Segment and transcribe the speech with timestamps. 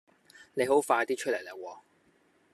[0.55, 1.79] 你好快啲出嚟啦喎